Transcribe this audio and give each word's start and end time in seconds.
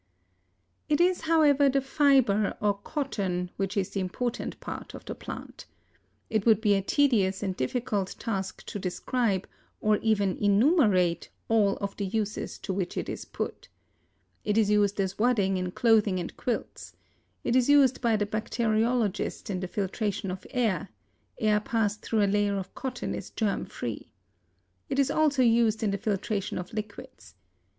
It 0.89 0.99
is, 0.99 1.21
however, 1.21 1.69
the 1.69 1.79
fiber, 1.79 2.57
or 2.59 2.73
cotton, 2.73 3.51
which 3.57 3.77
is 3.77 3.91
the 3.91 3.99
important 3.99 4.59
part 4.59 4.95
of 4.95 5.05
the 5.05 5.13
plant. 5.13 5.67
It 6.27 6.43
would 6.43 6.59
be 6.59 6.73
a 6.73 6.81
tedious 6.81 7.43
and 7.43 7.55
difficult 7.55 8.15
task 8.17 8.65
to 8.65 8.79
describe, 8.79 9.47
or 9.79 9.97
even 9.97 10.37
enumerate, 10.37 11.29
all 11.49 11.77
of 11.77 11.95
the 11.97 12.05
uses 12.07 12.57
to 12.65 12.73
which 12.73 12.97
it 12.97 13.09
is 13.09 13.25
put. 13.25 13.67
It 14.43 14.57
is 14.57 14.71
used 14.71 14.99
as 14.99 15.19
wadding 15.19 15.57
in 15.57 15.69
clothing 15.69 16.19
and 16.19 16.35
quilts. 16.35 16.93
It 17.43 17.55
is 17.55 17.69
used 17.69 18.01
by 18.01 18.15
the 18.15 18.25
bacteriologist 18.25 19.51
in 19.51 19.59
the 19.59 19.67
filtration 19.67 20.31
of 20.31 20.47
air; 20.49 20.89
air 21.39 21.59
passed 21.59 22.01
through 22.01 22.23
a 22.23 22.33
layer 22.33 22.57
of 22.57 22.73
cotton 22.73 23.13
is 23.13 23.29
germ 23.29 23.65
free. 23.67 24.11
It 24.89 24.97
is 24.97 25.11
also 25.11 25.43
used 25.43 25.83
in 25.83 25.91
the 25.91 25.99
filtration 25.99 26.57
of 26.57 26.73
liquids. 26.73 27.35